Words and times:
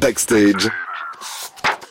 Backstage. 0.00 0.70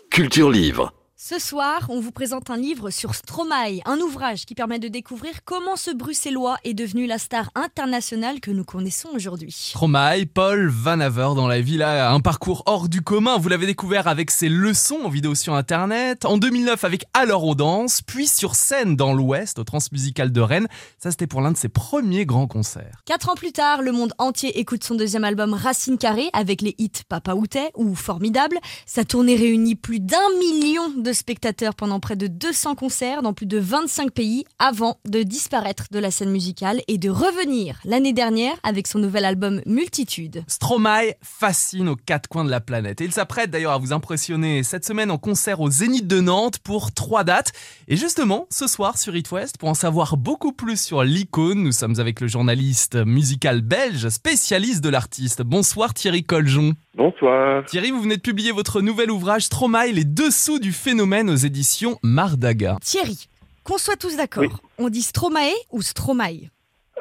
Culture 0.10 0.50
Livre. 0.50 0.92
Ce 1.32 1.40
soir, 1.40 1.86
on 1.88 2.02
vous 2.02 2.12
présente 2.12 2.50
un 2.50 2.58
livre 2.58 2.90
sur 2.90 3.16
Stromae, 3.16 3.80
un 3.86 4.00
ouvrage 4.00 4.46
qui 4.46 4.54
permet 4.54 4.80
de 4.80 4.90
découvrir 4.90 5.46
comment 5.46 5.78
ce 5.78 5.90
bruxellois 5.90 6.58
est 6.66 6.74
devenu 6.74 7.08
la 7.08 7.18
star 7.18 7.52
internationale 7.56 8.42
que 8.42 8.52
nous 8.52 8.66
connaissons 8.66 9.08
aujourd'hui. 9.14 9.54
Stromae, 9.54 10.26
Paul 10.26 10.68
Van 10.68 11.00
Haver 11.00 11.30
dans 11.38 11.48
la 11.48 11.62
ville 11.62 11.84
a 11.84 12.12
un 12.12 12.20
parcours 12.20 12.64
hors 12.66 12.90
du 12.90 13.02
commun. 13.02 13.38
Vous 13.38 13.48
l'avez 13.48 13.66
découvert 13.66 14.10
avec 14.10 14.30
ses 14.30 14.50
leçons 14.50 15.00
en 15.06 15.08
vidéo 15.08 15.34
sur 15.34 15.54
internet, 15.54 16.26
en 16.26 16.38
2009 16.38 16.84
avec 16.84 17.06
Alors 17.14 17.46
on 17.46 17.56
danse, 17.56 18.02
puis 18.02 18.28
sur 18.28 18.56
scène 18.56 18.98
dans 18.98 19.14
l'Ouest 19.14 19.58
au 19.58 19.64
Transmusical 19.64 20.34
de 20.34 20.42
Rennes. 20.42 20.68
Ça 20.98 21.12
c'était 21.12 21.28
pour 21.28 21.40
l'un 21.40 21.54
de 21.54 21.58
ses 21.58 21.70
premiers 21.70 22.26
grands 22.26 22.48
concerts. 22.48 22.98
Quatre 23.06 23.30
ans 23.30 23.36
plus 23.36 23.54
tard, 23.54 23.84
le 23.84 23.94
monde 23.94 24.12
entier 24.18 24.60
écoute 24.60 24.84
son 24.84 24.96
deuxième 24.96 25.24
album 25.24 25.54
Racine 25.54 25.98
Carrée 25.98 26.30
avec 26.34 26.62
les 26.62 26.76
hits 26.78 27.04
Papa 27.08 27.36
Outé 27.36 27.70
ou 27.78 27.96
Formidable. 27.96 28.58
Sa 28.86 29.06
tournée 29.06 29.38
réunit 29.38 29.76
plus 29.76 30.02
d'un 30.02 30.18
million 30.38 30.90
de 30.90 31.21
spectateurs 31.22 31.76
pendant 31.76 32.00
près 32.00 32.16
de 32.16 32.26
200 32.26 32.74
concerts 32.74 33.22
dans 33.22 33.34
plus 33.34 33.46
de 33.46 33.60
25 33.60 34.12
pays 34.12 34.44
avant 34.58 34.98
de 35.06 35.22
disparaître 35.22 35.86
de 35.92 36.00
la 36.00 36.10
scène 36.10 36.32
musicale 36.32 36.82
et 36.88 36.98
de 36.98 37.12
revenir 37.12 37.80
l'année 37.86 38.12
dernière 38.12 38.56
avec 38.64 38.88
son 38.88 38.98
nouvel 38.98 39.26
album 39.26 39.62
Multitude. 39.68 40.44
Stromae 40.48 41.14
fascine 41.22 41.90
aux 41.90 41.96
quatre 41.96 42.28
coins 42.28 42.44
de 42.44 42.50
la 42.50 42.60
planète 42.60 43.02
et 43.02 43.06
il 43.06 43.12
s'apprête 43.12 43.52
d'ailleurs 43.52 43.74
à 43.74 43.78
vous 43.78 43.94
impressionner 43.94 44.64
cette 44.64 44.84
semaine 44.84 45.12
en 45.12 45.20
concert 45.20 45.62
au 45.62 45.70
Zénith 45.70 46.08
de 46.08 46.22
Nantes 46.22 46.58
pour 46.58 46.92
trois 46.92 47.24
dates. 47.24 47.54
Et 47.88 47.98
justement, 47.98 48.48
ce 48.50 48.66
soir 48.66 48.98
sur 48.98 49.16
It 49.16 49.32
West, 49.32 49.60
pour 49.60 49.70
en 49.70 49.76
savoir 49.76 50.18
beaucoup 50.18 50.54
plus 50.54 50.82
sur 50.82 51.04
l'icône, 51.04 51.62
nous 51.62 51.72
sommes 51.72 52.00
avec 52.00 52.20
le 52.20 52.28
journaliste 52.28 52.96
musical 52.96 53.62
belge, 53.62 54.10
spécialiste 54.10 54.84
de 54.84 54.90
l'artiste. 54.90 55.44
Bonsoir 55.44 55.94
Thierry 55.94 56.24
Coljon. 56.24 56.74
Bonsoir. 56.96 57.64
Thierry, 57.66 57.92
vous 57.92 58.02
venez 58.02 58.18
de 58.18 58.22
publier 58.22 58.52
votre 58.52 58.82
nouvel 58.82 59.12
ouvrage 59.12 59.44
Stromae, 59.44 59.92
les 59.94 60.04
dessous 60.04 60.60
du 60.60 60.74
phénomène 60.74 61.11
aux 61.20 61.36
éditions 61.36 61.98
Mardaga. 62.04 62.78
Thierry, 62.82 63.28
qu'on 63.66 63.78
soit 63.78 63.98
tous 63.98 64.16
d'accord, 64.16 64.44
Oui. 64.44 64.50
on 64.78 64.90
dit 64.90 65.02
Stromae 65.02 65.52
ou 65.72 65.82
Stromae? 65.82 66.50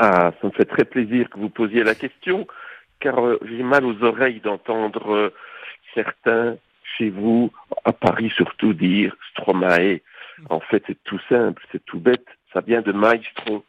Ah, 0.01 0.33
ça 0.41 0.47
me 0.49 0.53
fait 0.53 0.65
très 0.65 0.85
plaisir 0.85 1.29
que 1.31 1.39
vous 1.39 1.49
posiez 1.49 1.85
la 1.85 1.95
question, 1.95 2.47
car 2.99 3.25
euh, 3.25 3.39
j'ai 3.49 3.63
mal 3.63 3.85
aux 3.85 4.03
oreilles 4.03 4.41
d'entendre 4.41 5.13
euh, 5.15 5.35
certains 5.95 6.57
chez 6.99 7.11
vous, 7.11 7.53
à 7.85 7.93
Paris 7.93 8.33
surtout, 8.35 8.73
dire 8.75 9.15
Stromae. 9.31 10.01
En 10.49 10.61
fait, 10.61 10.83
c'est 10.87 10.99
tout 11.05 11.21
simple, 11.29 11.65
c'est 11.71 11.85
tout 11.85 12.01
bête, 12.01 12.27
ça 12.53 12.61
vient 12.63 12.83
de 12.83 12.93
maestro. 12.93 13.65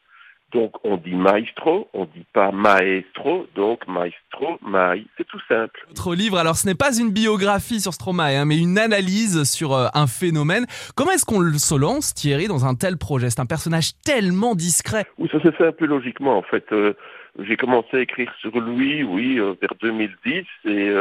Donc 0.52 0.74
on 0.84 0.98
dit 0.98 1.16
maestro, 1.16 1.88
on 1.94 2.06
dit 2.06 2.26
pas 2.34 2.52
maestro, 2.52 3.48
donc 3.56 3.88
maestro, 3.88 4.58
mai, 4.66 5.06
c'est 5.18 5.26
tout 5.26 5.40
simple. 5.48 5.86
Votre 5.88 6.14
livre, 6.14 6.38
alors 6.38 6.56
ce 6.56 6.68
n'est 6.68 6.76
pas 6.76 6.98
une 6.98 7.12
biographie 7.12 7.80
sur 7.80 7.94
Stromae, 7.94 8.36
hein, 8.36 8.46
mais 8.46 8.58
une 8.58 8.78
analyse 8.78 9.44
sur 9.44 9.74
euh, 9.74 9.88
un 9.94 10.08
phénomène. 10.08 10.66
Comment 10.96 11.12
est-ce 11.12 11.26
qu'on 11.26 11.42
se 11.54 11.76
lance, 11.76 12.14
Thierry, 12.14 12.48
dans 12.48 12.66
un 12.66 12.76
tel 12.76 12.98
projet? 12.98 13.30
C'est 13.30 13.40
un 13.40 13.46
personnage 13.46 13.92
tellement 14.04 14.54
discret. 14.56 15.06
Oui, 15.18 15.30
ça 15.32 15.42
s'est 15.42 15.54
fait 15.54 15.68
un 15.68 15.72
peu 15.72 15.86
logiquement 15.86 16.38
en 16.38 16.42
fait. 16.42 16.66
Euh, 16.74 16.94
j'ai 17.40 17.56
commencé 17.56 17.98
à 17.98 18.00
écrire 18.02 18.34
sur 18.42 18.60
lui, 18.60 19.04
oui, 19.04 19.40
euh, 19.40 19.54
vers 19.62 19.74
2010 19.82 20.44
et, 20.66 20.94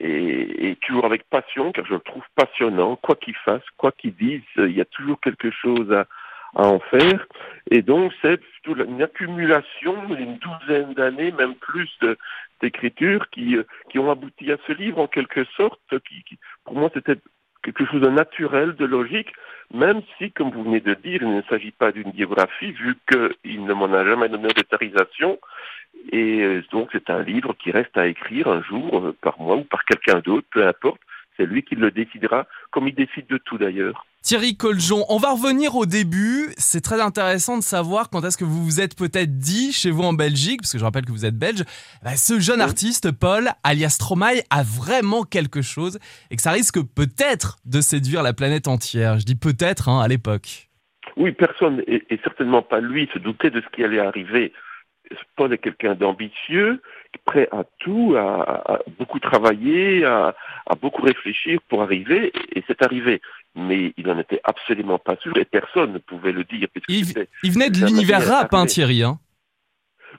et, 0.00 0.70
et 0.70 0.76
toujours 0.82 1.06
avec 1.06 1.24
passion, 1.30 1.72
car 1.72 1.86
je 1.86 1.94
le 1.94 2.00
trouve 2.00 2.24
passionnant. 2.34 2.96
Quoi 2.96 3.16
qu'il 3.16 3.36
fasse, 3.36 3.62
quoi 3.78 3.92
qu'il 3.92 4.14
dise, 4.14 4.42
il 4.56 4.76
y 4.76 4.82
a 4.82 4.84
toujours 4.84 5.18
quelque 5.20 5.50
chose 5.50 5.90
à, 5.90 6.04
à 6.56 6.66
en 6.66 6.78
faire. 6.80 7.26
Et 7.70 7.82
donc 7.82 8.12
c'est 8.22 8.40
une 8.66 9.02
accumulation, 9.02 9.96
une 10.14 10.38
douzaine 10.38 10.92
d'années, 10.94 11.32
même 11.32 11.54
plus 11.54 11.90
d'écriture 12.60 13.28
qui, 13.30 13.56
euh, 13.56 13.64
qui 13.90 13.98
ont 13.98 14.10
abouti 14.10 14.50
à 14.52 14.56
ce 14.66 14.72
livre 14.72 14.98
en 14.98 15.06
quelque 15.06 15.44
sorte. 15.56 15.80
Qui, 16.06 16.22
qui- 16.24 16.38
pour 16.64 16.74
moi, 16.74 16.90
c'était 16.92 17.16
quelque 17.62 17.84
chose 17.86 18.00
de 18.00 18.08
naturel, 18.08 18.74
de 18.76 18.84
logique, 18.84 19.32
même 19.72 20.02
si, 20.16 20.30
comme 20.32 20.50
vous 20.50 20.64
venez 20.64 20.80
de 20.80 20.94
dire, 20.94 21.22
il 21.22 21.34
ne 21.34 21.42
s'agit 21.42 21.70
pas 21.72 21.92
d'une 21.92 22.10
biographie, 22.10 22.72
vu 22.72 22.94
qu'il 23.10 23.64
ne 23.64 23.74
m'en 23.74 23.92
a 23.92 24.04
jamais 24.04 24.28
donné 24.28 24.48
d'autorisation. 24.48 25.38
Et 26.12 26.40
euh, 26.42 26.62
donc, 26.72 26.90
c'est 26.92 27.10
un 27.10 27.22
livre 27.22 27.54
qui 27.54 27.70
reste 27.70 27.96
à 27.96 28.06
écrire 28.06 28.48
un 28.48 28.62
jour, 28.62 28.98
euh, 28.98 29.16
par 29.20 29.40
moi 29.40 29.56
ou 29.56 29.64
par 29.64 29.84
quelqu'un 29.84 30.20
d'autre, 30.20 30.46
peu 30.50 30.66
importe. 30.66 31.00
C'est 31.36 31.46
lui 31.46 31.62
qui 31.62 31.74
le 31.76 31.90
décidera, 31.90 32.46
comme 32.70 32.88
il 32.88 32.94
décide 32.94 33.26
de 33.28 33.38
tout 33.38 33.58
d'ailleurs. 33.58 34.06
Thierry 34.28 34.58
Coljon, 34.58 35.06
on 35.08 35.16
va 35.16 35.30
revenir 35.30 35.74
au 35.74 35.86
début. 35.86 36.52
C'est 36.58 36.82
très 36.82 37.00
intéressant 37.00 37.56
de 37.56 37.62
savoir 37.62 38.10
quand 38.10 38.22
est-ce 38.26 38.36
que 38.36 38.44
vous 38.44 38.62
vous 38.62 38.78
êtes 38.78 38.94
peut-être 38.94 39.38
dit 39.38 39.72
chez 39.72 39.90
vous 39.90 40.02
en 40.02 40.12
Belgique, 40.12 40.60
parce 40.60 40.70
que 40.74 40.78
je 40.78 40.84
rappelle 40.84 41.06
que 41.06 41.12
vous 41.12 41.24
êtes 41.24 41.38
belge, 41.38 41.64
bah, 42.04 42.14
ce 42.14 42.38
jeune 42.38 42.60
artiste, 42.60 43.10
Paul, 43.10 43.48
alias 43.64 43.88
Stromae, 43.94 44.42
a 44.50 44.62
vraiment 44.62 45.22
quelque 45.22 45.62
chose 45.62 45.98
et 46.30 46.36
que 46.36 46.42
ça 46.42 46.50
risque 46.50 46.78
peut-être 46.94 47.56
de 47.64 47.80
séduire 47.80 48.22
la 48.22 48.34
planète 48.34 48.68
entière. 48.68 49.18
Je 49.18 49.24
dis 49.24 49.34
peut-être 49.34 49.88
hein, 49.88 50.02
à 50.02 50.08
l'époque. 50.08 50.68
Oui, 51.16 51.32
personne, 51.32 51.82
et, 51.86 52.04
et 52.10 52.20
certainement 52.22 52.60
pas 52.60 52.80
lui, 52.80 53.08
se 53.14 53.18
doutait 53.18 53.48
de 53.48 53.62
ce 53.62 53.74
qui 53.74 53.82
allait 53.82 53.98
arriver. 53.98 54.52
Paul 55.36 55.54
est 55.54 55.58
quelqu'un 55.58 55.94
d'ambitieux, 55.94 56.82
prêt 57.24 57.48
à 57.50 57.64
tout, 57.78 58.14
à, 58.14 58.42
à- 58.42 58.72
à 58.74 58.78
beaucoup 58.98 59.20
travailler, 59.20 60.04
à, 60.04 60.34
à 60.66 60.74
beaucoup 60.74 61.00
réfléchir 61.00 61.60
pour 61.70 61.80
arriver, 61.80 62.30
et 62.54 62.62
c'est 62.66 62.82
arrivé. 62.82 63.22
Mais 63.58 63.92
il 63.96 64.06
n'en 64.06 64.18
était 64.18 64.40
absolument 64.44 64.98
pas 64.98 65.16
sûr, 65.16 65.36
et 65.36 65.44
personne 65.44 65.92
ne 65.92 65.98
pouvait 65.98 66.32
le 66.32 66.44
dire. 66.44 66.68
Il, 66.88 67.04
venait 67.52 67.70
de 67.70 67.84
l'univers 67.84 68.24
rap, 68.26 68.54
hein. 68.54 68.66
Thierry. 68.66 69.02
hein. 69.02 69.18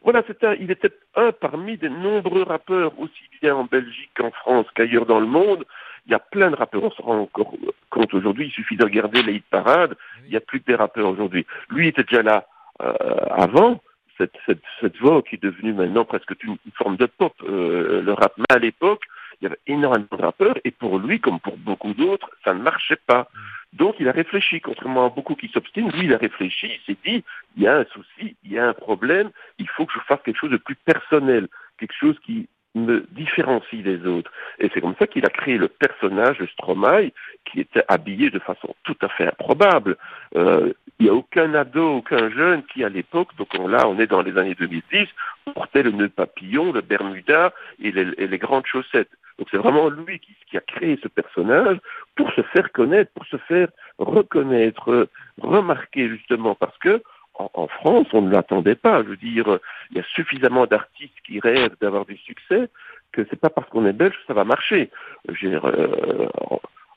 Voilà, 0.04 0.24
un- 0.44 0.54
il 0.60 0.72
était 0.72 0.92
un 1.16 1.32
parmi 1.32 1.78
de 1.78 1.88
nombreux 1.88 2.44
rappeurs, 2.44 2.98
aussi 3.00 3.24
bien 3.42 3.56
en 3.56 3.66
Belgique 3.66 4.12
qu'en 4.16 4.32
France 4.32 4.66
qu'ailleurs 4.76 5.06
dans 5.06 5.20
le 5.20 5.26
monde. 5.28 5.66
Il 6.06 6.12
y 6.12 6.16
a 6.16 6.20
plein 6.20 6.50
de 6.50 6.56
rappeurs, 6.56 6.84
on 6.84 6.92
se 6.92 7.02
rend 7.02 7.20
encore 7.20 7.54
compte 7.90 8.14
aujourd'hui, 8.14 8.48
il 8.48 8.52
suffit 8.52 8.78
de 8.78 8.84
regarder 8.84 9.22
les 9.22 9.34
hit 9.36 9.46
parades, 9.50 9.96
il 10.26 10.32
n'y 10.32 10.38
a 10.38 10.42
plus 10.42 10.60
que 10.62 10.66
des 10.68 10.76
rappeurs 10.76 11.08
aujourd'hui. 11.08 11.46
Lui 11.70 11.88
était 11.88 12.04
déjà 12.04 12.24
là 12.24 12.48
euh, 12.82 12.94
avant, 13.32 13.82
cette, 14.18 14.34
cette, 14.46 14.62
cette 14.82 14.98
voix 14.98 15.22
qui 15.22 15.36
est 15.36 15.44
devenue 15.44 15.74
maintenant 15.74 16.06
presque 16.06 16.32
une, 16.44 16.58
une 16.66 16.72
forme 16.76 16.98
de 16.98 17.06
pop, 17.06 17.34
euh, 17.44 18.02
le 18.02 18.14
rap. 18.14 18.34
Mais 18.38 18.46
à 18.50 18.60
l'époque, 18.60 19.04
il 19.40 19.46
y 19.46 19.48
avait 19.48 19.60
énormément 19.68 20.08
de 20.12 20.22
rappeurs, 20.22 20.58
et 20.64 20.72
pour 20.72 21.00
lui, 21.00 21.20
comme 21.20 21.40
pour 21.40 21.58
beaucoup 21.58 21.94
d'autres, 21.94 22.30
ça 22.44 22.54
ne 22.54 22.62
marchait 22.62 23.00
pas. 23.06 23.30
Donc 23.74 23.96
il 24.00 24.08
a 24.10 24.12
réfléchi, 24.12 24.62
contrairement 24.62 25.06
à 25.06 25.10
beaucoup 25.10 25.36
qui 25.36 25.48
s'obstinent, 25.50 25.92
lui 25.92 26.06
il 26.06 26.14
a 26.14 26.18
réfléchi, 26.18 26.72
il 26.74 26.86
s'est 26.86 27.00
dit, 27.06 27.24
il 27.56 27.64
y 27.64 27.68
a 27.68 27.78
un 27.78 27.86
souci, 27.86 28.36
il 28.44 28.52
y 28.52 28.58
a 28.58 28.68
un 28.68 28.74
problème, 28.74 29.30
il 29.60 29.70
faut 29.70 29.86
que 29.86 29.94
je 29.94 30.00
fasse 30.00 30.22
quelque 30.24 30.40
chose 30.40 30.52
de 30.52 30.58
plus 30.58 30.76
personnel, 30.76 31.48
quelque 31.78 31.96
chose 31.96 32.18
qui 32.26 32.50
me 32.76 33.06
différencie 33.12 33.82
des 33.84 34.06
autres. 34.06 34.32
Et 34.60 34.70
c'est 34.74 34.82
comme 34.82 34.96
ça 35.00 35.08
qu'il 35.08 35.26
a 35.26 35.30
créé 35.30 35.58
le 35.58 35.68
personnage 35.68 36.38
de 36.38 36.46
Stromae, 36.48 37.12
qui 37.46 37.62
était 37.62 37.84
habillé 37.88 38.30
de 38.30 38.40
façon 38.40 38.76
tout 38.84 38.98
à 39.02 39.10
fait 39.10 39.28
improbable. 39.28 39.98
Euh, 40.36 40.74
il 41.00 41.06
n'y 41.06 41.10
a 41.10 41.14
aucun 41.14 41.54
ado, 41.56 41.98
aucun 41.98 42.30
jeune 42.30 42.64
qui 42.64 42.84
à 42.84 42.90
l'époque, 42.90 43.30
donc 43.38 43.48
on- 43.58 43.68
là 43.68 43.88
on 43.88 43.98
est 44.00 44.08
dans 44.08 44.22
les 44.22 44.38
années 44.38 44.56
2010, 44.56 45.08
portait 45.54 45.84
le 45.84 45.92
nœud 45.92 46.10
papillon, 46.10 46.72
le 46.72 46.82
bermuda 46.82 47.54
et 47.82 47.92
les, 47.92 48.38
grandes 48.38 48.66
chaussettes. 48.66 49.10
Donc 49.38 49.48
c'est 49.50 49.58
vraiment 49.58 49.90
lui 49.90 50.20
qui, 50.20 50.58
a 50.58 50.62
créé 50.62 51.00
ce 51.02 51.08
personnage 51.08 51.78
pour 52.16 52.32
se 52.34 52.42
faire 52.42 52.72
connaître, 52.72 53.12
pour 53.14 53.26
se 53.28 53.38
faire 53.38 53.70
reconnaître, 53.98 54.92
euh, 54.92 55.10
remarquer 55.42 56.10
justement, 56.10 56.56
parce 56.56 56.78
que 56.80 57.02
en, 57.40 57.50
en 57.54 57.68
France, 57.68 58.08
on 58.14 58.22
ne 58.22 58.32
l'attendait 58.32 58.76
pas. 58.76 59.02
Je 59.04 59.10
veux 59.10 59.18
dire, 59.18 59.60
il 59.92 59.98
y 59.98 60.00
a 60.00 60.04
suffisamment 60.14 60.66
d'artistes 60.68 61.16
qui 61.26 61.40
rêvent 61.40 61.76
d'avoir 61.82 62.06
du 62.06 62.18
succès 62.18 62.70
que 63.12 63.26
c'est 63.30 63.40
pas 63.40 63.50
parce 63.50 63.68
qu'on 63.70 63.86
est 63.86 63.94
belge 63.94 64.14
que 64.14 64.28
ça 64.28 64.34
va 64.34 64.44
marcher. 64.44 64.92
Je 65.28 65.46
veux 65.48 65.52
dire, 65.52 65.66
euh, 65.66 66.28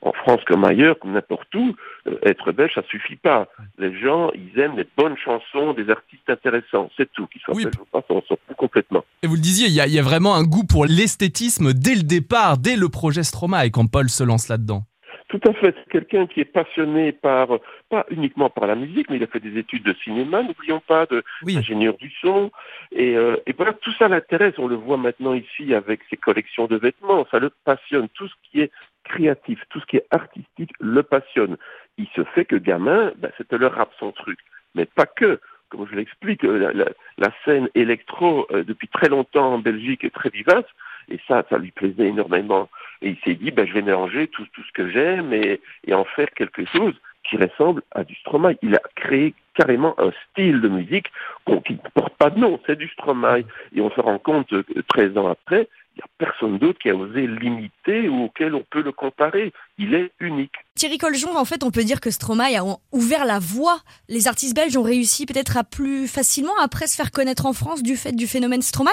en, 0.01 0.11
France 0.11 0.41
comme 0.45 0.63
ailleurs, 0.63 0.99
comme 0.99 1.13
n'importe 1.13 1.53
où, 1.55 1.75
euh, 2.07 2.17
être 2.23 2.51
belge, 2.51 2.73
ça 2.75 2.83
suffit 2.83 3.15
pas. 3.15 3.47
Les 3.77 3.97
gens, 3.99 4.31
ils 4.35 4.59
aiment 4.59 4.77
les 4.77 4.87
bonnes 4.97 5.17
chansons, 5.17 5.73
des 5.73 5.89
artistes 5.89 6.29
intéressants, 6.29 6.89
c'est 6.95 7.11
tout. 7.11 7.25
Qu'ils 7.27 7.41
soient 7.41 7.55
Oui. 7.55 7.63
belges 7.63 7.79
ou 7.79 7.85
pas, 7.85 8.03
on 8.09 8.21
s'en 8.21 8.37
fout 8.47 8.55
complètement. 8.57 9.03
Et 9.23 9.27
vous 9.27 9.35
le 9.35 9.41
disiez, 9.41 9.67
il 9.67 9.73
y, 9.73 9.95
y 9.95 9.99
a 9.99 10.03
vraiment 10.03 10.35
un 10.35 10.43
goût 10.43 10.65
pour 10.65 10.85
l'esthétisme 10.85 11.73
dès 11.73 11.95
le 11.95 12.03
départ, 12.03 12.57
dès 12.57 12.75
le 12.75 12.89
projet 12.89 13.23
Stromae, 13.23 13.69
quand 13.71 13.87
Paul 13.87 14.09
se 14.09 14.23
lance 14.23 14.49
là-dedans. 14.49 14.83
Tout 15.33 15.49
à 15.49 15.53
fait. 15.53 15.73
C'est 15.75 15.89
quelqu'un 15.89 16.27
qui 16.27 16.41
est 16.41 16.45
passionné 16.45 17.11
par, 17.11 17.47
pas 17.89 18.05
uniquement 18.11 18.51
par 18.51 18.67
la 18.67 18.75
musique, 18.75 19.09
mais 19.09 19.15
il 19.17 19.23
a 19.23 19.27
fait 19.27 19.39
des 19.39 19.57
études 19.57 19.81
de 19.81 19.93
cinéma, 19.93 20.43
n'oublions 20.43 20.79
pas, 20.79 21.07
de 21.07 21.23
Oui. 21.41 21.57
ingénieur 21.57 21.95
du 21.97 22.11
son. 22.21 22.51
Et, 22.91 23.17
euh, 23.17 23.37
et 23.47 23.53
voilà, 23.53 23.73
tout 23.73 23.91
ça 23.93 24.07
l'intéresse. 24.07 24.53
On 24.59 24.67
le 24.67 24.75
voit 24.75 24.97
maintenant 24.97 25.33
ici 25.33 25.73
avec 25.73 26.01
ses 26.11 26.17
collections 26.17 26.67
de 26.67 26.75
vêtements. 26.75 27.25
Ça 27.31 27.39
le 27.39 27.49
passionne. 27.65 28.09
Tout 28.09 28.27
ce 28.27 28.33
qui 28.43 28.61
est 28.61 28.71
créatif, 29.05 29.59
tout 29.69 29.79
ce 29.79 29.87
qui 29.87 29.97
est 29.97 30.05
artistique 30.11 30.71
le 30.79 31.01
passionne. 31.01 31.57
Il 31.97 32.05
se 32.15 32.23
fait 32.25 32.45
que 32.45 32.55
gamin, 32.55 33.11
ben, 33.17 33.31
c'était 33.39 33.57
le 33.57 33.65
rap 33.67 33.89
son 33.99 34.11
truc. 34.11 34.37
Mais 34.75 34.85
pas 34.85 35.07
que. 35.07 35.39
Comme 35.69 35.87
je 35.89 35.95
l'explique, 35.95 36.43
euh, 36.45 36.59
la, 36.59 36.73
la- 36.73 36.91
la 37.17 37.31
scène 37.43 37.69
électro, 37.73 38.45
euh, 38.51 38.63
depuis 38.63 38.87
très 38.87 39.09
longtemps 39.09 39.53
en 39.55 39.57
Belgique, 39.57 40.03
est 40.03 40.13
très 40.13 40.29
vivace. 40.29 40.65
Et 41.09 41.19
ça, 41.27 41.43
ça 41.49 41.57
lui 41.57 41.71
plaisait 41.71 42.07
énormément. 42.07 42.69
Et 43.01 43.09
il 43.09 43.17
s'est 43.23 43.35
dit, 43.35 43.51
ben, 43.51 43.67
je 43.67 43.73
vais 43.73 43.81
mélanger 43.81 44.27
tout, 44.27 44.45
tout 44.53 44.63
ce 44.63 44.71
que 44.73 44.89
j'aime 44.89 45.33
et, 45.33 45.59
en 45.93 46.05
faire 46.05 46.29
quelque 46.35 46.65
chose 46.65 46.93
qui 47.29 47.37
ressemble 47.37 47.81
à 47.91 48.03
du 48.03 48.15
Stromae. 48.15 48.55
Il 48.61 48.75
a 48.75 48.81
créé 48.95 49.33
carrément 49.55 49.95
un 49.99 50.11
style 50.31 50.59
de 50.61 50.67
musique 50.67 51.07
qu'on- 51.45 51.61
qui 51.61 51.73
ne 51.73 51.89
porte 51.93 52.15
pas 52.17 52.29
de 52.29 52.39
nom, 52.39 52.59
c'est 52.65 52.77
du 52.77 52.87
Stromae. 52.89 53.43
Et 53.75 53.81
on 53.81 53.89
se 53.91 54.01
rend 54.01 54.19
compte, 54.19 54.51
euh, 54.53 54.63
13 54.89 55.17
ans 55.17 55.27
après, 55.27 55.69
il 55.95 55.99
n'y 55.99 56.03
a 56.03 56.07
personne 56.17 56.57
d'autre 56.57 56.79
qui 56.79 56.89
a 56.89 56.95
osé 56.95 57.27
l'imiter 57.27 58.09
ou 58.09 58.23
auquel 58.23 58.55
on 58.55 58.65
peut 58.69 58.81
le 58.81 58.91
comparer. 58.91 59.53
Il 59.77 59.93
est 59.93 60.11
unique. 60.19 60.53
Thierry 60.75 60.97
Coljon, 60.97 61.37
en 61.37 61.45
fait, 61.45 61.63
on 61.63 61.71
peut 61.71 61.83
dire 61.83 62.01
que 62.01 62.09
Stromae 62.09 62.57
a 62.57 62.63
ouvert 62.91 63.25
la 63.25 63.39
voie. 63.39 63.77
Les 64.09 64.27
artistes 64.27 64.55
belges 64.55 64.75
ont 64.75 64.81
réussi 64.83 65.25
peut-être 65.25 65.55
à 65.55 65.63
plus 65.63 66.07
facilement 66.07 66.57
après 66.61 66.87
se 66.87 66.95
faire 66.95 67.11
connaître 67.11 67.45
en 67.45 67.53
France 67.53 67.83
du 67.83 67.95
fait 67.95 68.13
du 68.13 68.27
phénomène 68.27 68.61
Stromae? 68.63 68.89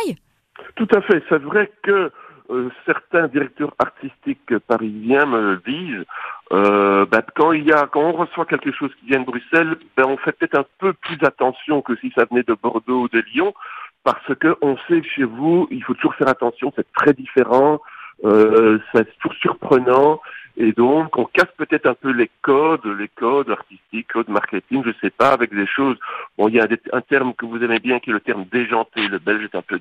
Tout 0.76 0.88
à 0.94 1.00
fait. 1.02 1.22
C'est 1.28 1.42
vrai 1.42 1.70
que 1.82 2.10
euh, 2.50 2.68
certains 2.84 3.28
directeurs 3.28 3.74
artistiques 3.78 4.58
parisiens 4.66 5.26
me 5.26 5.60
disent. 5.66 6.04
Euh, 6.52 7.06
ben, 7.06 7.22
quand 7.36 7.52
il 7.52 7.64
y 7.64 7.72
a, 7.72 7.86
quand 7.86 8.00
on 8.00 8.12
reçoit 8.12 8.44
quelque 8.44 8.72
chose 8.72 8.90
qui 8.98 9.06
vient 9.06 9.20
de 9.20 9.24
Bruxelles, 9.24 9.76
ben, 9.96 10.06
on 10.06 10.16
fait 10.16 10.32
peut-être 10.32 10.58
un 10.58 10.66
peu 10.78 10.92
plus 10.92 11.18
attention 11.22 11.80
que 11.80 11.94
si 11.96 12.12
ça 12.16 12.24
venait 12.28 12.42
de 12.42 12.56
Bordeaux 12.60 13.02
ou 13.02 13.08
de 13.08 13.22
Lyon, 13.32 13.54
parce 14.02 14.34
que 14.40 14.56
on 14.62 14.76
sait 14.88 15.02
chez 15.02 15.24
vous, 15.24 15.68
il 15.70 15.84
faut 15.84 15.94
toujours 15.94 16.14
faire 16.16 16.28
attention, 16.28 16.72
c'est 16.74 16.90
très 16.92 17.12
différent, 17.12 17.80
euh, 18.24 18.78
c'est 18.92 19.18
toujours 19.18 19.38
surprenant, 19.40 20.20
et 20.56 20.72
donc 20.72 21.16
on 21.16 21.24
casse 21.24 21.50
peut-être 21.56 21.86
un 21.86 21.94
peu 21.94 22.10
les 22.10 22.30
codes, 22.42 22.84
les 22.84 23.08
codes 23.08 23.50
artistiques, 23.50 24.08
codes 24.12 24.28
marketing, 24.28 24.82
je 24.84 24.92
sais 25.00 25.10
pas, 25.10 25.32
avec 25.32 25.54
des 25.54 25.66
choses. 25.66 25.96
Bon, 26.36 26.48
il 26.48 26.56
y 26.56 26.60
a 26.60 26.66
un, 26.92 27.00
terme 27.00 27.34
que 27.34 27.46
vous 27.46 27.62
aimez 27.62 27.78
bien 27.78 27.98
qui 27.98 28.10
est 28.10 28.12
le 28.12 28.20
terme 28.20 28.44
déjanté. 28.52 29.08
Le 29.08 29.18
belge 29.18 29.44
est 29.44 29.56
un 29.56 29.62
peu 29.62 29.80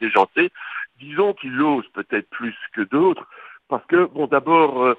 déjanté. 0.00 0.50
Disons 1.00 1.34
qu'il 1.34 1.60
ose 1.60 1.86
peut-être 1.92 2.28
plus 2.30 2.54
que 2.72 2.82
d'autres, 2.82 3.26
parce 3.68 3.84
que 3.86 4.06
bon, 4.06 4.26
d'abord. 4.26 4.84
Euh, 4.84 4.94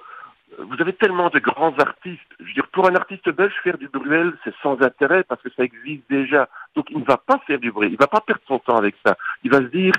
vous 0.59 0.79
avez 0.79 0.93
tellement 0.93 1.29
de 1.29 1.39
grands 1.39 1.73
artistes. 1.79 2.21
Je 2.39 2.45
veux 2.45 2.53
dire, 2.53 2.67
pour 2.67 2.87
un 2.87 2.95
artiste 2.95 3.29
belge, 3.29 3.53
faire 3.63 3.77
du 3.77 3.89
Bruel, 3.89 4.33
c'est 4.43 4.53
sans 4.61 4.79
intérêt 4.81 5.23
parce 5.23 5.41
que 5.41 5.49
ça 5.49 5.63
existe 5.63 6.03
déjà. 6.09 6.47
Donc, 6.75 6.89
il 6.91 6.99
ne 6.99 7.03
va 7.03 7.17
pas 7.17 7.39
faire 7.45 7.59
du 7.59 7.71
bruit. 7.71 7.87
Il 7.87 7.93
ne 7.93 7.97
va 7.97 8.07
pas 8.07 8.21
perdre 8.21 8.41
son 8.47 8.59
temps 8.59 8.77
avec 8.77 8.95
ça. 9.05 9.17
Il 9.43 9.51
va 9.51 9.57
se 9.57 9.63
dire, 9.65 9.93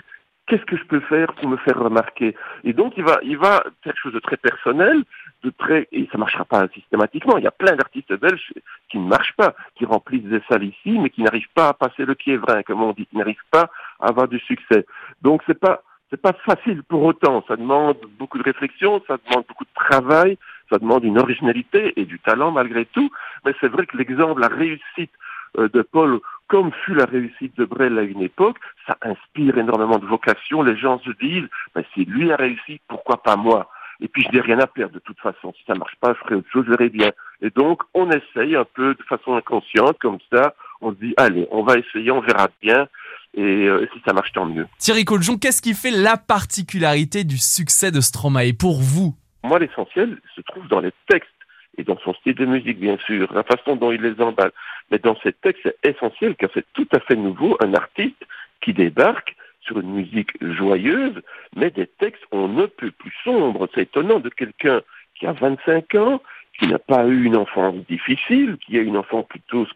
qu'est-ce 0.46 0.64
que 0.64 0.76
je 0.76 0.84
peux 0.84 1.00
faire 1.00 1.32
pour 1.34 1.48
me 1.48 1.56
faire 1.58 1.78
remarquer? 1.78 2.34
Et 2.64 2.72
donc, 2.72 2.94
il 2.96 3.04
va, 3.04 3.18
il 3.22 3.36
va 3.36 3.62
faire 3.62 3.72
quelque 3.82 4.00
chose 4.00 4.12
de 4.12 4.20
très 4.20 4.36
personnel, 4.36 5.02
de 5.42 5.50
très, 5.50 5.88
et 5.92 6.08
ça 6.10 6.18
marchera 6.18 6.44
pas 6.44 6.66
systématiquement. 6.68 7.36
Il 7.38 7.44
y 7.44 7.48
a 7.48 7.52
plein 7.52 7.76
d'artistes 7.76 8.12
belges 8.14 8.52
qui 8.88 8.98
ne 8.98 9.08
marchent 9.08 9.36
pas, 9.36 9.54
qui 9.76 9.84
remplissent 9.84 10.24
des 10.24 10.42
salles 10.48 10.64
ici, 10.64 10.98
mais 10.98 11.10
qui 11.10 11.22
n'arrivent 11.22 11.52
pas 11.54 11.68
à 11.68 11.74
passer 11.74 12.04
le 12.04 12.16
vrai, 12.38 12.64
comme 12.64 12.82
on 12.82 12.92
dit, 12.92 13.06
qui 13.06 13.16
n'arrivent 13.16 13.36
pas 13.50 13.70
à 14.00 14.08
avoir 14.08 14.28
du 14.28 14.38
succès. 14.40 14.86
Donc, 15.22 15.42
c'est 15.46 15.58
pas, 15.58 15.82
c'est 16.10 16.20
pas 16.20 16.32
facile 16.44 16.82
pour 16.84 17.02
autant. 17.02 17.44
Ça 17.48 17.56
demande 17.56 17.98
beaucoup 18.18 18.38
de 18.38 18.44
réflexion, 18.44 19.02
ça 19.06 19.18
demande 19.28 19.44
beaucoup 19.48 19.64
de 19.64 19.74
travail, 19.74 20.38
ça 20.70 20.78
demande 20.78 21.04
une 21.04 21.18
originalité 21.18 21.92
et 21.96 22.04
du 22.04 22.18
talent 22.20 22.50
malgré 22.50 22.86
tout. 22.86 23.10
Mais 23.44 23.54
c'est 23.60 23.68
vrai 23.68 23.86
que 23.86 23.96
l'exemple, 23.96 24.40
la 24.40 24.48
réussite 24.48 25.12
euh, 25.58 25.68
de 25.68 25.82
Paul, 25.82 26.20
comme 26.48 26.72
fut 26.84 26.94
la 26.94 27.04
réussite 27.04 27.56
de 27.56 27.64
Brel 27.64 27.98
à 27.98 28.02
une 28.02 28.22
époque, 28.22 28.58
ça 28.86 28.96
inspire 29.02 29.58
énormément 29.58 29.98
de 29.98 30.06
vocation. 30.06 30.62
Les 30.62 30.76
gens 30.76 31.00
se 31.00 31.10
disent, 31.20 31.48
ben, 31.74 31.84
si 31.94 32.04
lui 32.04 32.32
a 32.32 32.36
réussi, 32.36 32.80
pourquoi 32.88 33.22
pas 33.22 33.36
moi? 33.36 33.70
Et 34.00 34.08
puis 34.08 34.24
je 34.24 34.36
n'ai 34.36 34.40
rien 34.40 34.58
à 34.60 34.66
perdre 34.66 34.94
de 34.94 34.98
toute 35.00 35.18
façon. 35.20 35.52
Si 35.56 35.64
ça 35.66 35.74
marche 35.74 35.96
pas, 36.00 36.12
je 36.14 36.18
ferai 36.18 36.34
autre 36.36 36.50
chose, 36.52 36.64
je 36.66 36.70
verrai 36.70 36.90
bien. 36.90 37.10
Et 37.40 37.50
donc 37.50 37.82
on 37.94 38.10
essaye 38.10 38.54
un 38.54 38.66
peu 38.74 38.94
de 38.94 39.02
façon 39.04 39.34
inconsciente, 39.34 39.98
comme 39.98 40.18
ça. 40.32 40.54
On 40.80 40.92
se 40.92 40.96
dit, 40.96 41.14
allez, 41.16 41.48
on 41.50 41.62
va 41.62 41.76
essayer, 41.78 42.10
on 42.10 42.20
verra 42.20 42.48
bien. 42.60 42.86
Et 43.34 43.66
euh, 43.66 43.86
si 43.92 44.00
ça 44.06 44.12
marche, 44.12 44.32
tant 44.32 44.46
mieux. 44.46 44.66
Thierry 44.78 45.04
Coljon, 45.04 45.36
qu'est-ce 45.36 45.60
qui 45.60 45.74
fait 45.74 45.90
la 45.90 46.16
particularité 46.16 47.24
du 47.24 47.38
succès 47.38 47.90
de 47.90 48.00
Stromae? 48.00 48.52
Pour 48.58 48.80
vous? 48.80 49.14
Moi, 49.44 49.58
l'essentiel 49.58 50.18
se 50.34 50.40
trouve 50.42 50.66
dans 50.68 50.80
les 50.80 50.92
textes 51.08 51.30
et 51.78 51.84
dans 51.84 51.98
son 51.98 52.14
style 52.14 52.34
de 52.34 52.46
musique, 52.46 52.78
bien 52.78 52.96
sûr, 52.98 53.32
la 53.32 53.42
façon 53.42 53.76
dont 53.76 53.92
il 53.92 54.00
les 54.02 54.20
emballe. 54.20 54.52
Mais 54.90 54.98
dans 54.98 55.16
ces 55.22 55.32
textes, 55.32 55.62
c'est 55.64 55.90
essentiel 55.90 56.34
car 56.36 56.50
c'est 56.54 56.66
tout 56.72 56.88
à 56.92 57.00
fait 57.00 57.16
nouveau 57.16 57.56
un 57.60 57.74
artiste 57.74 58.22
qui 58.60 58.72
débarque 58.72 59.36
sur 59.60 59.80
une 59.80 59.92
musique 59.92 60.30
joyeuse, 60.40 61.20
mais 61.56 61.70
des 61.70 61.86
textes 61.86 62.24
on 62.30 62.48
ne 62.48 62.66
peut 62.66 62.92
plus 62.92 63.12
sombres. 63.24 63.68
C'est 63.74 63.82
étonnant 63.82 64.20
de 64.20 64.28
quelqu'un 64.28 64.80
qui 65.18 65.26
a 65.26 65.32
25 65.32 65.94
ans, 65.96 66.22
qui 66.58 66.66
n'a 66.68 66.78
pas 66.78 67.06
eu 67.06 67.24
une 67.24 67.36
enfance 67.36 67.74
difficile, 67.88 68.56
qui 68.64 68.78
a 68.78 68.82
une 68.82 68.96
enfance 68.96 69.26
plutôt, 69.28 69.66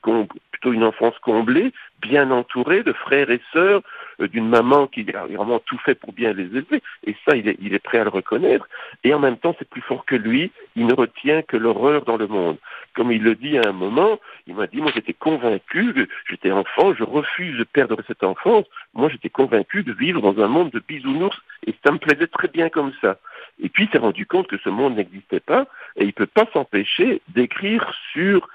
plutôt 0.51 0.73
une 0.73 0.85
enfance 0.85 1.19
comblée, 1.21 1.73
bien 2.01 2.31
entourée 2.31 2.83
de 2.83 2.93
frères 2.93 3.31
et 3.31 3.41
sœurs, 3.53 3.83
euh, 4.21 4.29
d'une 4.29 4.49
maman 4.49 4.87
qui 4.87 5.07
a 5.15 5.27
vraiment 5.27 5.59
tout 5.61 5.79
fait 5.79 5.95
pour 5.95 6.13
bien 6.13 6.33
les 6.33 6.45
élever. 6.45 6.83
Et 7.07 7.15
ça, 7.27 7.37
il 7.37 7.49
est, 7.49 7.57
il 7.61 7.75
est 7.75 7.79
prêt 7.79 7.99
à 7.99 8.05
le 8.05 8.11
reconnaître. 8.11 8.69
Et 9.05 9.13
en 9.13 9.19
même 9.19 9.37
temps, 9.37 9.55
c'est 9.59 9.69
plus 9.69 9.83
fort 9.83 10.05
que 10.07 10.17
lui. 10.17 10.51
Il 10.77 10.87
ne 10.87 10.95
retient 10.95 11.43
que 11.43 11.57
l'horreur 11.57 12.05
dans 12.05 12.17
le 12.17 12.27
monde. 12.27 12.57
Comme 12.95 13.13
il 13.13 13.23
le 13.23 13.35
dit 13.35 13.57
à 13.59 13.69
un 13.69 13.73
moment, 13.73 14.19
il 14.47 14.55
m'a 14.55 14.67
dit, 14.67 14.79
moi 14.79 14.91
j'étais 14.95 15.13
convaincu, 15.13 16.09
j'étais 16.29 16.51
enfant, 16.51 16.93
je 16.95 17.05
refuse 17.05 17.57
de 17.57 17.65
perdre 17.65 17.97
cette 18.07 18.25
enfance. 18.25 18.67
Moi 18.95 19.09
j'étais 19.09 19.29
convaincu 19.29 19.85
de 19.85 19.93
vivre 19.93 20.21
dans 20.21 20.43
un 20.43 20.49
monde 20.49 20.71
de 20.71 20.83
bisounours 20.87 21.39
et 21.67 21.75
ça 21.85 21.93
me 21.93 21.99
plaisait 21.99 22.27
très 22.27 22.49
bien 22.49 22.69
comme 22.69 22.93
ça. 23.01 23.19
Et 23.63 23.69
puis 23.69 23.85
il 23.85 23.91
s'est 23.91 23.99
rendu 23.99 24.27
compte 24.27 24.47
que 24.47 24.59
ce 24.59 24.69
monde 24.69 24.97
n'existait 24.97 25.41
pas 25.41 25.67
et 25.97 26.05
il 26.05 26.09
ne 26.09 26.13
peut 26.13 26.27
pas 26.27 26.47
s'empêcher 26.53 27.21
d'écrire 27.29 27.93
sur 28.13 28.49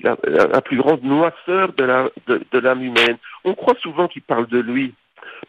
la, 0.00 0.60
plus 0.60 0.76
grande 0.76 1.02
noisseur 1.02 1.72
de 1.74 1.84
l'âme 1.84 2.10
de, 2.26 2.84
humaine. 2.84 3.18
On 3.44 3.54
croit 3.54 3.76
souvent 3.80 4.08
qu'il 4.08 4.22
parle 4.22 4.46
de 4.48 4.58
lui. 4.58 4.94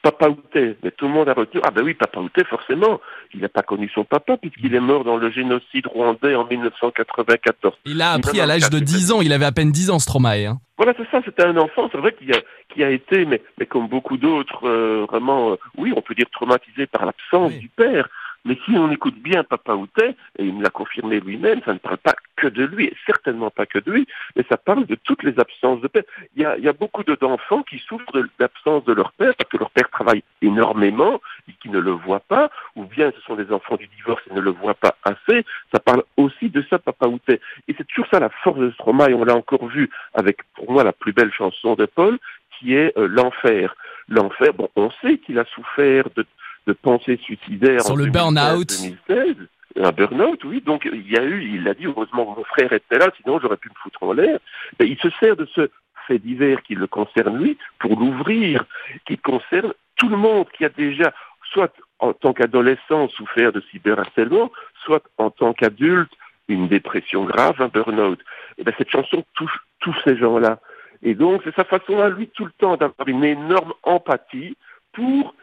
Papa 0.01 0.29
Outé, 0.29 0.77
mais 0.83 0.91
tout 0.91 1.05
le 1.05 1.13
monde 1.13 1.29
a 1.29 1.33
retenu, 1.33 1.61
ah 1.63 1.71
ben 1.71 1.83
oui, 1.83 1.93
Papa 1.93 2.19
Outé, 2.19 2.43
forcément, 2.43 2.99
il 3.33 3.41
n'a 3.41 3.49
pas 3.49 3.61
connu 3.61 3.89
son 3.93 4.03
papa 4.03 4.37
puisqu'il 4.37 4.73
est 4.73 4.79
mort 4.79 5.03
dans 5.03 5.17
le 5.17 5.29
génocide 5.29 5.85
rwandais 5.87 6.35
en 6.35 6.45
1994. 6.45 7.75
Il 7.85 8.01
a 8.01 8.11
appris 8.11 8.39
à 8.39 8.45
l'âge 8.45 8.69
de 8.69 8.79
10 8.79 9.11
ans, 9.11 9.21
il 9.21 9.33
avait 9.33 9.45
à 9.45 9.51
peine 9.51 9.71
10 9.71 9.91
ans, 9.91 9.99
Stromae. 9.99 10.45
Hein. 10.47 10.59
Voilà, 10.77 10.93
c'est 10.97 11.09
ça, 11.11 11.21
c'était 11.23 11.45
un 11.45 11.57
enfant, 11.57 11.89
c'est 11.91 11.97
vrai 11.97 12.13
qu'il 12.13 12.33
a, 12.33 12.39
qui 12.73 12.83
a 12.83 12.89
été, 12.89 13.25
mais, 13.25 13.41
mais 13.59 13.65
comme 13.65 13.87
beaucoup 13.87 14.17
d'autres, 14.17 14.67
euh, 14.67 15.05
vraiment, 15.09 15.51
euh, 15.51 15.55
oui, 15.77 15.93
on 15.95 16.01
peut 16.01 16.15
dire 16.15 16.27
traumatisé 16.31 16.87
par 16.87 17.05
l'absence 17.05 17.53
du 17.53 17.69
père. 17.69 18.09
Mais 18.45 18.57
si 18.65 18.71
on 18.71 18.89
écoute 18.91 19.15
bien 19.19 19.43
Papa 19.43 19.75
Outé, 19.75 20.15
et 20.37 20.45
il 20.45 20.55
me 20.55 20.63
l'a 20.63 20.69
confirmé 20.69 21.19
lui-même, 21.19 21.61
ça 21.63 21.73
ne 21.73 21.79
parle 21.79 21.97
pas 21.97 22.15
que 22.35 22.47
de 22.47 22.65
lui, 22.65 22.85
et 22.85 22.95
certainement 23.05 23.51
pas 23.51 23.65
que 23.65 23.77
de 23.79 23.91
lui, 23.91 24.07
mais 24.35 24.43
ça 24.49 24.57
parle 24.57 24.85
de 24.85 24.95
toutes 24.95 25.23
les 25.23 25.39
absences 25.39 25.81
de 25.81 25.87
père. 25.87 26.03
Il 26.35 26.41
y 26.41 26.45
a, 26.45 26.57
il 26.57 26.63
y 26.63 26.67
a 26.67 26.73
beaucoup 26.73 27.03
d'enfants 27.03 27.61
qui 27.63 27.77
souffrent 27.77 28.11
de 28.13 28.27
l'absence 28.39 28.83
de 28.85 28.93
leur 28.93 29.11
père 29.13 29.35
parce 29.35 29.49
que 29.49 29.57
leur 29.57 29.69
père 29.69 29.89
travaille 29.89 30.23
énormément 30.41 31.21
et 31.47 31.53
qui 31.61 31.69
ne 31.69 31.79
le 31.79 31.91
voient 31.91 32.21
pas, 32.21 32.49
ou 32.75 32.85
bien 32.85 33.11
ce 33.15 33.21
sont 33.21 33.35
des 33.35 33.51
enfants 33.51 33.75
du 33.75 33.87
divorce 33.87 34.21
et 34.29 34.33
ne 34.33 34.41
le 34.41 34.51
voient 34.51 34.73
pas 34.73 34.95
assez. 35.03 35.45
Ça 35.71 35.79
parle 35.79 36.03
aussi 36.17 36.49
de 36.49 36.63
ça, 36.69 36.79
Papa 36.79 37.07
Outé. 37.07 37.39
Et 37.67 37.75
c'est 37.77 37.87
toujours 37.87 38.07
ça 38.11 38.19
la 38.19 38.29
force 38.29 38.57
de 38.57 38.71
Stromae, 38.71 39.13
on 39.13 39.23
l'a 39.23 39.35
encore 39.35 39.67
vu 39.67 39.89
avec, 40.13 40.37
pour 40.55 40.71
moi, 40.71 40.83
la 40.83 40.93
plus 40.93 41.13
belle 41.13 41.31
chanson 41.31 41.75
de 41.75 41.85
Paul, 41.85 42.17
qui 42.57 42.73
est 42.73 42.97
euh, 42.97 43.07
l'enfer. 43.07 43.75
L'enfer, 44.07 44.53
bon, 44.53 44.69
on 44.75 44.91
sait 45.01 45.17
qu'il 45.19 45.39
a 45.39 45.45
souffert 45.45 46.05
de 46.15 46.25
de 46.67 46.73
pensée 46.73 47.17
suicidaire 47.23 47.81
Sur 47.81 47.95
le 47.95 48.07
burn-out. 48.07 48.69
2016. 49.07 49.35
Un 49.79 49.91
burn-out, 49.91 50.43
oui. 50.43 50.61
Donc 50.61 50.87
il 50.91 51.09
y 51.09 51.17
a 51.17 51.23
eu, 51.23 51.55
il 51.55 51.67
a 51.67 51.73
dit, 51.73 51.85
heureusement 51.85 52.35
mon 52.37 52.43
frère 52.43 52.73
était 52.73 52.97
là, 52.97 53.09
sinon 53.21 53.39
j'aurais 53.39 53.57
pu 53.57 53.69
me 53.69 53.75
foutre 53.81 54.03
en 54.03 54.13
l'air. 54.13 54.39
il 54.79 54.97
se 54.97 55.09
sert 55.19 55.35
de 55.35 55.47
ce 55.53 55.69
fait 56.07 56.19
divers 56.19 56.61
qui 56.63 56.75
le 56.75 56.87
concerne 56.87 57.37
lui 57.37 57.57
pour 57.79 57.97
l'ouvrir, 57.97 58.65
qui 59.05 59.17
concerne 59.17 59.73
tout 59.97 60.09
le 60.09 60.17
monde 60.17 60.47
qui 60.57 60.65
a 60.65 60.69
déjà, 60.69 61.13
soit 61.53 61.73
en 61.99 62.13
tant 62.13 62.33
qu'adolescent 62.33 63.07
souffert 63.09 63.51
de 63.51 63.61
cyberharcèlement, 63.71 64.51
soit 64.83 65.03
en 65.17 65.29
tant 65.29 65.53
qu'adulte 65.53 66.11
une 66.47 66.67
dépression 66.67 67.23
grave, 67.25 67.61
un 67.61 67.67
burn-out. 67.67 68.19
Et 68.57 68.63
ben, 68.63 68.73
cette 68.77 68.89
chanson 68.89 69.23
touche 69.35 69.57
tous 69.79 69.95
ces 70.03 70.17
gens-là. 70.17 70.59
Et 71.03 71.15
donc, 71.15 71.41
c'est 71.43 71.55
sa 71.55 71.63
façon 71.63 71.99
à 71.99 72.09
lui 72.09 72.27
tout 72.27 72.45
le 72.45 72.51
temps 72.51 72.77
d'avoir 72.77 73.07
une 73.07 73.23
énorme 73.23 73.73
empathie 73.83 74.57
pour 74.93 75.33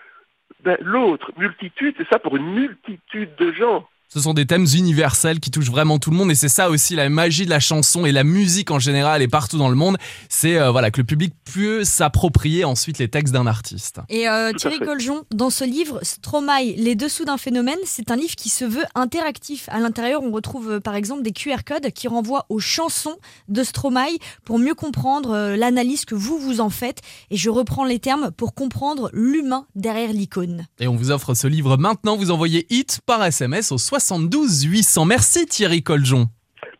ben, 0.61 0.76
l'autre, 0.81 1.33
multitude, 1.37 1.95
c'est 1.97 2.09
ça 2.09 2.19
pour 2.19 2.37
une 2.37 2.52
multitude 2.52 3.35
de 3.37 3.52
gens. 3.52 3.88
Ce 4.11 4.21
sont 4.21 4.33
des 4.33 4.47
thèmes 4.47 4.65
universels 4.75 5.38
qui 5.38 5.50
touchent 5.50 5.71
vraiment 5.71 5.99
tout 5.99 6.11
le 6.11 6.17
monde 6.17 6.31
et 6.31 6.35
c'est 6.35 6.49
ça 6.49 6.71
aussi 6.71 6.97
la 6.97 7.11
magie 7.11 7.45
de 7.45 7.50
la 7.50 7.61
chanson 7.61 8.07
et 8.07 8.12
la 8.12 8.25
musique 8.25 8.71
en 8.71 8.79
général 8.79 9.21
et 9.21 9.29
partout 9.29 9.59
dans 9.59 9.69
le 9.69 9.75
monde. 9.75 9.99
C'est 10.31 10.57
euh, 10.57 10.71
voilà 10.71 10.91
que 10.91 10.99
le 10.99 11.05
public 11.05 11.35
peut 11.53 11.85
s'approprier 11.85 12.65
ensuite 12.65 12.97
les 12.97 13.09
textes 13.09 13.35
d'un 13.35 13.47
artiste. 13.47 14.00
Et 14.09 14.27
euh, 14.27 14.55
Thierry 14.55 14.79
Coljon, 14.79 15.25
dans 15.31 15.50
ce 15.50 15.65
livre 15.65 16.00
Stromae, 16.03 16.73
les 16.79 16.95
dessous 16.95 17.27
d'un 17.27 17.37
phénomène, 17.37 17.77
c'est 17.85 18.11
un 18.11 18.17
livre 18.17 18.35
qui 18.35 18.49
se 18.49 18.65
veut 18.65 18.87
interactif. 18.95 19.69
À 19.69 19.79
l'intérieur, 19.79 20.23
on 20.23 20.31
retrouve 20.31 20.71
euh, 20.71 20.81
par 20.81 20.95
exemple 20.95 21.23
des 21.23 21.33
QR 21.33 21.59
codes 21.67 21.91
qui 21.91 22.09
renvoient 22.09 22.47
aux 22.49 22.61
chansons 22.61 23.17
de 23.49 23.62
Stromae 23.62 24.17
pour 24.43 24.59
mieux 24.59 24.75
comprendre 24.75 25.55
l'analyse 25.55 26.07
que 26.07 26.15
vous 26.15 26.38
vous 26.38 26.62
en 26.62 26.71
faites. 26.71 27.03
Et 27.31 27.37
je 27.37 27.50
reprends 27.50 27.85
les 27.85 27.99
termes 27.99 28.31
pour 28.31 28.55
comprendre 28.55 29.11
l'humain 29.12 29.67
derrière 29.75 30.15
l'icône. 30.15 30.67
Et 30.81 30.88
on 30.88 30.97
vous 30.97 31.11
offre 31.11 31.35
ce 31.35 31.47
livre 31.47 31.77
maintenant. 31.77 32.17
Vous 32.17 32.31
envoyez 32.31 32.67
hit 32.71 33.00
par 33.05 33.23
SMS 33.23 33.71
au 33.71 33.77
60 33.77 33.98
72 33.99 34.64
800. 34.64 35.05
Merci 35.05 35.47
Thierry 35.47 35.83
Coljon. 35.83 36.26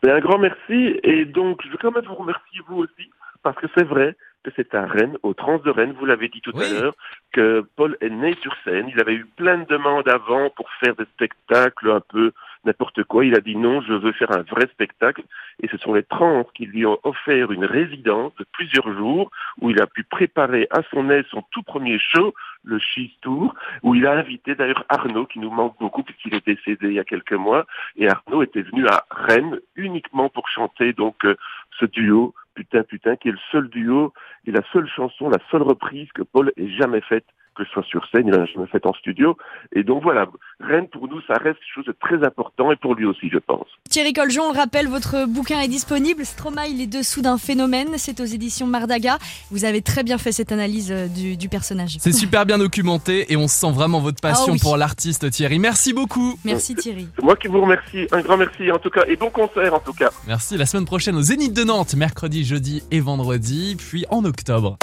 un 0.03 0.19
grand 0.19 0.37
merci 0.37 0.99
et 1.03 1.25
donc 1.25 1.61
je 1.63 1.69
veux 1.69 1.77
quand 1.81 1.91
même 1.91 2.05
vous 2.05 2.15
remercier 2.15 2.59
vous 2.67 2.77
aussi 2.77 3.09
parce 3.43 3.57
que 3.57 3.67
c'est 3.75 3.85
vrai 3.85 4.15
que 4.43 4.51
c'est 4.55 4.73
à 4.73 4.85
Rennes, 4.85 5.17
au 5.23 5.33
Trans 5.33 5.59
de 5.59 5.69
Rennes, 5.69 5.95
vous 5.99 6.05
l'avez 6.05 6.29
dit 6.29 6.41
tout 6.41 6.57
à 6.57 6.69
l'heure, 6.69 6.95
que 7.33 7.65
Paul 7.75 7.97
est 7.99 8.09
né 8.09 8.35
sur 8.41 8.53
scène. 8.63 8.87
Il 8.87 8.99
avait 9.01 9.13
eu 9.13 9.25
plein 9.25 9.57
de 9.57 9.65
demandes 9.65 10.07
avant 10.07 10.49
pour 10.51 10.69
faire 10.81 10.95
des 10.95 11.05
spectacles 11.15 11.91
un 11.91 12.01
peu 12.01 12.31
n'importe 12.65 13.03
quoi. 13.03 13.25
Il 13.25 13.35
a 13.35 13.41
dit 13.41 13.55
non, 13.55 13.81
je 13.81 13.93
veux 13.93 14.11
faire 14.11 14.31
un 14.31 14.41
vrai 14.41 14.67
spectacle. 14.71 15.23
Et 15.61 15.67
ce 15.67 15.77
sont 15.77 15.93
les 15.93 16.03
trans 16.03 16.45
qui 16.55 16.65
lui 16.65 16.85
ont 16.85 16.99
offert 17.03 17.51
une 17.51 17.65
résidence 17.65 18.33
de 18.35 18.45
plusieurs 18.51 18.91
jours 18.93 19.31
où 19.59 19.69
il 19.69 19.81
a 19.81 19.87
pu 19.87 20.03
préparer 20.03 20.67
à 20.71 20.81
son 20.91 21.09
aise 21.09 21.25
son 21.29 21.43
tout 21.51 21.63
premier 21.63 21.99
show, 21.99 22.33
le 22.63 22.79
Cheese 22.79 23.11
Tour, 23.21 23.55
où 23.83 23.95
il 23.95 24.05
a 24.05 24.13
invité 24.13 24.55
d'ailleurs 24.55 24.85
Arnaud, 24.89 25.25
qui 25.25 25.39
nous 25.39 25.51
manque 25.51 25.77
beaucoup 25.79 26.03
puisqu'il 26.03 26.35
est 26.35 26.45
décédé 26.45 26.87
il 26.87 26.93
y 26.93 26.99
a 26.99 27.03
quelques 27.03 27.33
mois. 27.33 27.65
Et 27.97 28.07
Arnaud 28.09 28.43
était 28.43 28.61
venu 28.61 28.87
à 28.87 29.05
Rennes 29.09 29.59
uniquement 29.75 30.29
pour 30.29 30.47
chanter 30.49 30.93
donc 30.93 31.25
euh, 31.25 31.35
ce 31.79 31.85
duo 31.85 32.33
Putain 32.55 32.83
Putain, 32.83 33.15
qui 33.15 33.29
est 33.29 33.33
le 33.33 33.39
seul 33.51 33.69
duo 33.69 34.13
et 34.45 34.51
la 34.51 34.61
seule 34.73 34.87
chanson, 34.89 35.29
la 35.29 35.39
seule 35.49 35.61
reprise 35.61 36.11
que 36.13 36.23
Paul 36.23 36.51
ait 36.57 36.69
jamais 36.69 37.01
faite 37.01 37.25
que 37.63 37.69
ce 37.69 37.73
soit 37.73 37.83
sur 37.83 38.05
scène, 38.11 38.27
il 38.27 38.33
en 38.35 38.41
a 38.43 38.45
jamais 38.45 38.67
fait 38.67 38.85
en 38.85 38.93
studio. 38.93 39.37
Et 39.75 39.83
donc 39.83 40.03
voilà, 40.03 40.25
Rennes 40.59 40.87
pour 40.91 41.07
nous, 41.07 41.21
ça 41.27 41.33
reste 41.33 41.59
quelque 41.59 41.75
chose 41.75 41.85
de 41.85 41.95
très 41.99 42.25
important 42.25 42.71
et 42.71 42.75
pour 42.75 42.95
lui 42.95 43.05
aussi, 43.05 43.29
je 43.31 43.37
pense. 43.37 43.67
Thierry 43.89 44.13
Coljon, 44.13 44.43
on 44.49 44.53
le 44.53 44.57
rappelle, 44.57 44.87
votre 44.87 45.25
bouquin 45.27 45.59
est 45.61 45.67
disponible. 45.67 46.25
Stromae, 46.25 46.67
les 46.75 46.87
dessous 46.87 47.21
d'un 47.21 47.37
phénomène. 47.37 47.89
C'est 47.97 48.19
aux 48.19 48.25
éditions 48.25 48.67
Mardaga. 48.67 49.17
Vous 49.51 49.65
avez 49.65 49.81
très 49.81 50.03
bien 50.03 50.17
fait 50.17 50.31
cette 50.31 50.51
analyse 50.51 50.91
euh, 50.91 51.07
du, 51.07 51.37
du 51.37 51.49
personnage. 51.49 51.97
C'est 51.99 52.11
super 52.11 52.45
bien 52.45 52.57
documenté 52.57 53.31
et 53.31 53.37
on 53.37 53.47
sent 53.47 53.71
vraiment 53.71 53.99
votre 53.99 54.21
passion 54.21 54.47
Ah 54.49 54.53
oui. 54.53 54.59
pour 54.59 54.77
l'artiste 54.77 55.29
Thierry. 55.29 55.59
Merci 55.59 55.93
beaucoup. 55.93 56.37
Merci 56.45 56.75
Thierry. 56.75 57.07
C'est 57.15 57.23
moi 57.23 57.35
qui 57.35 57.47
vous 57.47 57.61
remercie, 57.61 58.07
un 58.11 58.21
grand 58.21 58.37
merci 58.37 58.71
en 58.71 58.79
tout 58.79 58.89
cas, 58.89 59.03
et 59.07 59.15
bon 59.15 59.29
concert 59.29 59.73
en 59.73 59.79
tout 59.79 59.93
cas. 59.93 60.09
Merci. 60.27 60.57
La 60.57 60.65
semaine 60.65 60.85
prochaine 60.85 61.15
au 61.15 61.21
Zénith 61.21 61.53
de 61.53 61.63
Nantes, 61.63 61.95
mercredi, 61.95 62.43
jeudi 62.43 62.83
et 62.91 62.99
vendredi, 62.99 63.75
puis 63.77 64.05
en 64.09 64.23
octobre. 64.25 64.77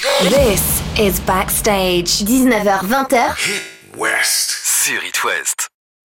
This 0.00 0.82
is 0.98 1.20
Backstage. 1.20 2.20
19h-20h. 2.20 3.96
West. 3.98 4.50
Sur 4.50 5.02
It 5.04 5.22
West. 5.24 5.68